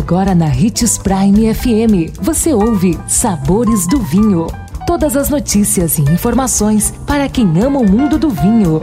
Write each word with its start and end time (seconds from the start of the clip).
Agora 0.00 0.34
na 0.34 0.46
Ritz 0.46 0.96
Prime 0.96 1.54
FM, 1.54 2.18
você 2.22 2.54
ouve 2.54 2.98
Sabores 3.06 3.86
do 3.86 4.00
Vinho. 4.00 4.46
Todas 4.86 5.14
as 5.14 5.28
notícias 5.28 5.98
e 5.98 6.02
informações 6.02 6.90
para 7.06 7.28
quem 7.28 7.46
ama 7.62 7.80
o 7.80 7.88
mundo 7.88 8.18
do 8.18 8.30
vinho. 8.30 8.80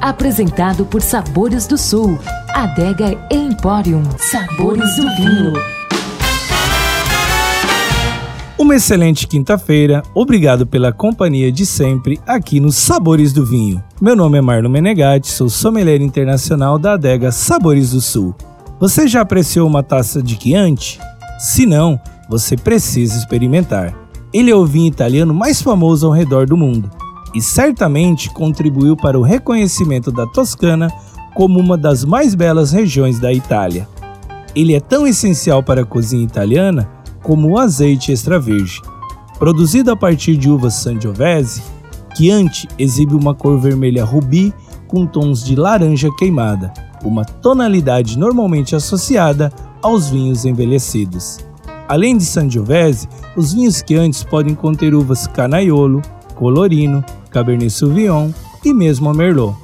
Apresentado 0.00 0.84
por 0.84 1.02
Sabores 1.02 1.68
do 1.68 1.78
Sul, 1.78 2.18
Adega 2.52 3.16
Emporium. 3.30 4.02
Sabores 4.18 4.96
do 4.96 5.02
Vinho. 5.14 5.52
Uma 8.58 8.74
excelente 8.74 9.28
quinta-feira, 9.28 10.02
obrigado 10.12 10.66
pela 10.66 10.92
companhia 10.92 11.52
de 11.52 11.64
sempre 11.64 12.20
aqui 12.26 12.58
nos 12.58 12.74
Sabores 12.74 13.32
do 13.32 13.46
Vinho. 13.46 13.82
Meu 14.00 14.16
nome 14.16 14.38
é 14.38 14.40
Marlon 14.40 14.68
Menegatti, 14.68 15.28
sou 15.28 15.48
sommelier 15.48 16.02
internacional 16.02 16.76
da 16.76 16.94
adega 16.94 17.30
Sabores 17.30 17.92
do 17.92 18.00
Sul. 18.00 18.34
Você 18.80 19.06
já 19.06 19.20
apreciou 19.20 19.68
uma 19.68 19.82
taça 19.82 20.22
de 20.22 20.38
Chianti? 20.40 20.98
Se 21.38 21.66
não, 21.66 22.00
você 22.30 22.56
precisa 22.56 23.18
experimentar. 23.18 23.94
Ele 24.32 24.50
é 24.50 24.56
o 24.56 24.64
vinho 24.64 24.88
italiano 24.88 25.34
mais 25.34 25.60
famoso 25.60 26.06
ao 26.06 26.12
redor 26.14 26.46
do 26.46 26.56
mundo 26.56 26.90
e 27.34 27.42
certamente 27.42 28.30
contribuiu 28.30 28.96
para 28.96 29.18
o 29.18 29.22
reconhecimento 29.22 30.10
da 30.10 30.26
Toscana 30.26 30.88
como 31.34 31.60
uma 31.60 31.76
das 31.76 32.06
mais 32.06 32.34
belas 32.34 32.72
regiões 32.72 33.18
da 33.18 33.30
Itália. 33.30 33.86
Ele 34.56 34.74
é 34.74 34.80
tão 34.80 35.06
essencial 35.06 35.62
para 35.62 35.82
a 35.82 35.86
cozinha 35.86 36.24
italiana 36.24 36.90
como 37.22 37.50
o 37.50 37.58
azeite 37.58 38.10
extra 38.10 38.40
virgem. 38.40 38.80
Produzido 39.38 39.90
a 39.90 39.96
partir 39.96 40.38
de 40.38 40.48
uvas 40.48 40.72
Sangiovese, 40.72 41.62
Chianti 42.16 42.66
exibe 42.78 43.14
uma 43.14 43.34
cor 43.34 43.58
vermelha 43.58 44.06
rubi 44.06 44.54
com 44.88 45.04
tons 45.04 45.44
de 45.44 45.54
laranja 45.54 46.08
queimada, 46.16 46.72
uma 47.04 47.24
tonalidade 47.24 48.18
normalmente 48.18 48.76
associada 48.76 49.52
aos 49.82 50.08
vinhos 50.08 50.44
envelhecidos. 50.44 51.38
Além 51.88 52.16
de 52.16 52.24
Sangiovese, 52.24 53.08
os 53.36 53.52
vinhos 53.52 53.82
Chianti 53.86 54.24
podem 54.26 54.54
conter 54.54 54.94
uvas 54.94 55.26
Canaiolo, 55.26 56.02
Colorino, 56.36 57.04
Cabernet 57.30 57.70
Sauvignon 57.70 58.30
e 58.64 58.72
mesmo 58.72 59.12
Merlot. 59.12 59.56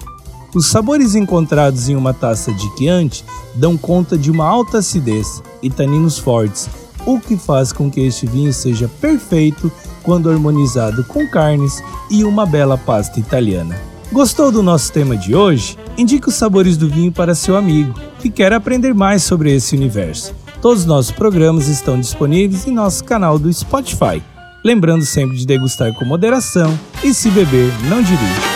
Os 0.54 0.66
sabores 0.66 1.14
encontrados 1.14 1.88
em 1.88 1.94
uma 1.94 2.14
taça 2.14 2.52
de 2.52 2.68
Chianti 2.76 3.24
dão 3.54 3.76
conta 3.76 4.16
de 4.16 4.30
uma 4.30 4.46
alta 4.46 4.78
acidez 4.78 5.42
e 5.62 5.70
taninos 5.70 6.18
fortes, 6.18 6.68
o 7.04 7.20
que 7.20 7.36
faz 7.36 7.72
com 7.72 7.90
que 7.90 8.00
este 8.00 8.26
vinho 8.26 8.52
seja 8.52 8.88
perfeito 9.00 9.70
quando 10.02 10.30
harmonizado 10.30 11.04
com 11.04 11.28
carnes 11.28 11.82
e 12.10 12.24
uma 12.24 12.46
bela 12.46 12.78
pasta 12.78 13.20
italiana. 13.20 13.76
Gostou 14.12 14.52
do 14.52 14.62
nosso 14.62 14.92
tema 14.92 15.16
de 15.16 15.34
hoje? 15.34 15.76
Indique 15.98 16.28
os 16.28 16.36
sabores 16.36 16.76
do 16.76 16.88
vinho 16.88 17.10
para 17.10 17.34
seu 17.34 17.56
amigo 17.56 17.92
que 18.20 18.30
quer 18.30 18.52
aprender 18.52 18.94
mais 18.94 19.22
sobre 19.22 19.54
esse 19.54 19.74
universo. 19.74 20.34
Todos 20.62 20.80
os 20.80 20.86
nossos 20.86 21.10
programas 21.10 21.68
estão 21.68 22.00
disponíveis 22.00 22.66
em 22.66 22.72
nosso 22.72 23.04
canal 23.04 23.38
do 23.38 23.52
Spotify. 23.52 24.22
Lembrando 24.64 25.04
sempre 25.04 25.36
de 25.36 25.46
degustar 25.46 25.92
com 25.94 26.04
moderação 26.04 26.78
e 27.02 27.12
se 27.12 27.30
beber, 27.30 27.72
não 27.88 28.00
dirija. 28.02 28.55